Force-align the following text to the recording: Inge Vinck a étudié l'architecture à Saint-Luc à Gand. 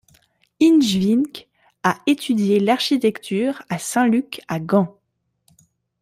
Inge 0.59 0.95
Vinck 0.97 1.47
a 1.83 1.99
étudié 2.07 2.59
l'architecture 2.59 3.61
à 3.69 3.77
Saint-Luc 3.77 4.41
à 4.47 4.59
Gand. 4.59 4.97